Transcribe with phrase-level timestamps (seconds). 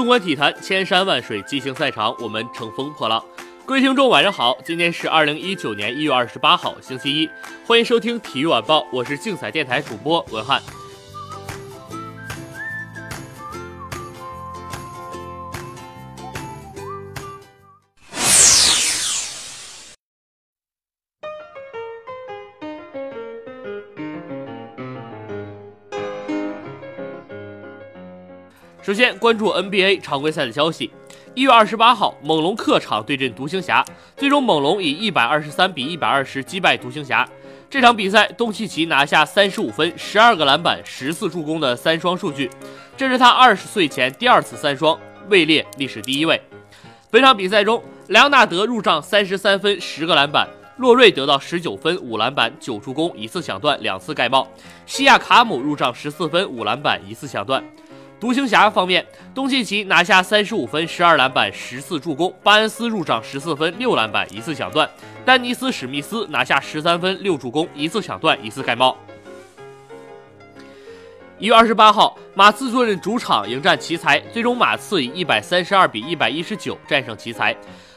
[0.00, 3.22] 纵观体坛，千山万水，激情赛场，我们乘风破浪。
[3.66, 7.28] 各位听众，晚上好，今天是二零一九年一月二十八号，星期一，
[7.66, 10.62] 欢迎收听体育晚报，我是竞彩电台主播文翰。
[28.82, 30.90] 首先关注 NBA 常规赛的消息。
[31.34, 33.84] 一月二十八号，猛龙客场对阵独行侠，
[34.16, 37.28] 最终猛龙以一百二十三比一百二十击败独行侠。
[37.68, 42.50] 这场比赛，东契奇拿下三十五分、十二个篮板、十四助攻的三双数据，
[42.96, 46.40] 这是他二十岁前第二次三双，位列历史第一位。
[47.10, 54.48] 本场比赛中，莱昂纳德入账三十三分、十个篮板，洛瑞得到十九分、五篮板、九助攻、一次抢断、两次盖帽，
[54.86, 57.62] 西亚卡姆入账十四分、五篮板、一次抢断。
[58.20, 64.86] 独行侠方面，东契奇拿下三十五分、十二篮板、十四助攻；巴恩斯入账十四分、六篮板、一次抢断；
[65.24, 68.94] 丹尼斯史密斯拿下十三分、六助攻、一次抢断、一次盖帽。
[71.40, 77.56] 一月二十八号，马刺坐镇主场迎战奇才，最终马刺以一百三十二比一百一十九战胜奇才。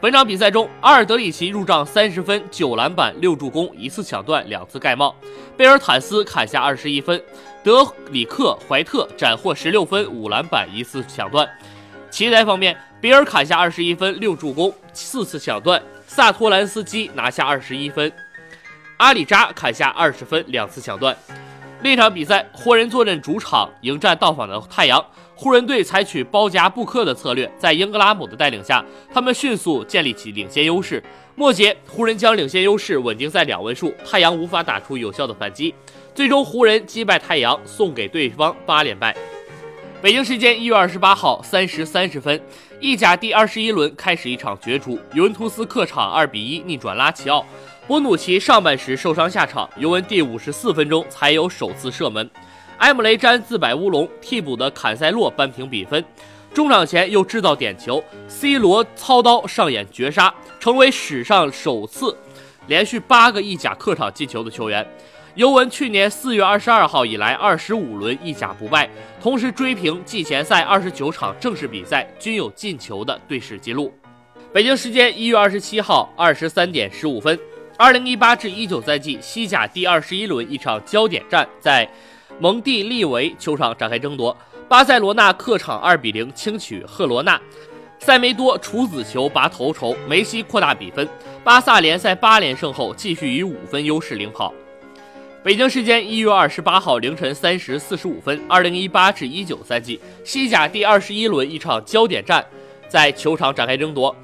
[0.00, 5.12] 本场比赛中，阿尔德里奇入账三十分、九篮板、六助攻、一次抢断、两次盖帽；
[5.56, 7.20] 贝尔坦斯砍下二十一分。
[7.64, 11.48] 德里克·怀特斩获十六分、五篮板、一次抢断。
[12.10, 15.76] 奇才方面，比尔砍下二十一分、六助攻、四次抢断；
[16.06, 18.12] 萨托兰斯基拿下二十一分，
[18.98, 21.16] 阿里扎砍下二十分、两次抢断。
[21.84, 25.04] 另一场比赛，湖人坐镇主场迎战到访的太阳。
[25.34, 28.82] 湖人队采取包夹布克的策略，在英格拉姆的带领下，
[29.12, 31.04] 他们迅速建立起领先优势。
[31.34, 35.74] 末节，湖人将领先优势稳定在两位数，太阳无法打出有效的反击。
[36.14, 39.14] 最终，湖人击败太阳，送给对方八连败。
[40.00, 42.40] 北京时间一月二十八号三时三十分，
[42.80, 47.44] 意甲第二十一轮开始一场角逐，尤文图斯客场二比一逆转拉齐奥。
[47.86, 52.28] 波努奇上半时受伤下场，尤文第五十四分钟才有首次射门，
[52.78, 56.02] 埃姆雷詹自摆乌龙，替补的坎塞洛扳平比分。
[56.54, 62.16] 中场前又制造点球，C 罗操刀上演绝杀，成为史上首次
[62.68, 64.86] 连续八个意甲客场进球的球员。
[65.34, 68.88] 尤文去年四月二十二号以来二十五轮意甲不败，
[69.20, 73.92] 同时追平季前赛二十九场正式比赛均有进球的队史纪录。
[74.54, 77.36] 北京时间一月二十七号二十三点十五分，
[77.76, 81.88] 二零一八至一九赛季西甲第二十一轮一场焦点战在
[82.38, 84.36] 蒙蒂利维球场展开争夺，
[84.68, 87.40] 巴塞罗那客场二比零轻取赫罗纳，
[87.98, 91.08] 塞梅多处子球拔头筹，梅西扩大比分，
[91.42, 94.54] 巴萨联赛八连胜后继续以五分优势领跑。
[95.42, 102.44] 北京时间一月二十八号凌晨三时四十五分，二零一八至一九赛季西甲第二十一轮一场焦点战
[102.88, 104.14] 在球场展开争夺。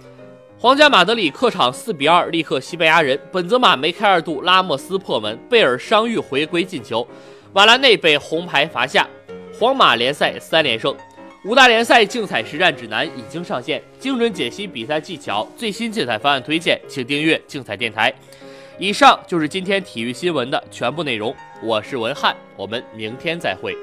[0.63, 7.09] 皇家马德里客场四比二力克西班牙人，本泽马、梅开二度，拉莫斯破门，贝尔伤愈回归进球，
[7.55, 9.09] 瓦拉内被红牌罚下。
[9.59, 10.95] 皇马联赛三连胜。
[11.47, 18.13] 五大联赛竞彩实战指南已经上线，精准解析比赛技巧，最新竞彩方案推荐，请订阅竞彩电台。
[18.79, 23.75] 以上就是今天体育新闻的全部内容，我是文翰，我们明天再会。